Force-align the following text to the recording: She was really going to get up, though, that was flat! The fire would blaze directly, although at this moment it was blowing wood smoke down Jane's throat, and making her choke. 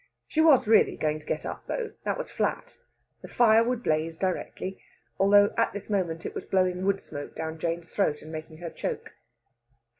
She 0.27 0.41
was 0.41 0.67
really 0.67 0.97
going 0.97 1.19
to 1.19 1.25
get 1.27 1.45
up, 1.45 1.67
though, 1.67 1.91
that 2.05 2.17
was 2.17 2.31
flat! 2.31 2.79
The 3.21 3.27
fire 3.27 3.63
would 3.63 3.83
blaze 3.83 4.17
directly, 4.17 4.81
although 5.19 5.53
at 5.57 5.73
this 5.73 5.91
moment 5.91 6.25
it 6.25 6.33
was 6.33 6.43
blowing 6.43 6.87
wood 6.87 7.03
smoke 7.03 7.35
down 7.35 7.59
Jane's 7.59 7.91
throat, 7.91 8.23
and 8.23 8.31
making 8.31 8.57
her 8.57 8.71
choke. 8.71 9.13